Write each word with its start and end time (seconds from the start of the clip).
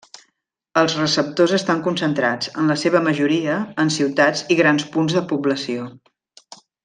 Els 0.81 0.93
receptors 0.99 1.51
estan 1.57 1.83
concentrats, 1.87 2.49
en 2.63 2.73
la 2.73 2.77
seva 2.85 3.01
majoria, 3.09 3.59
en 3.85 3.93
ciutats 3.97 4.43
i 4.57 4.59
grans 4.61 4.87
punts 4.97 5.19
de 5.19 5.25
població. 5.35 5.85